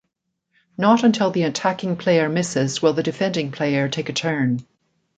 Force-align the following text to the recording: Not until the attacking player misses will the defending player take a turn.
Not 0.79 1.03
until 1.03 1.29
the 1.29 1.43
attacking 1.43 1.95
player 1.95 2.27
misses 2.27 2.81
will 2.81 2.93
the 2.93 3.03
defending 3.03 3.51
player 3.51 3.87
take 3.87 4.09
a 4.09 4.13
turn. 4.13 4.65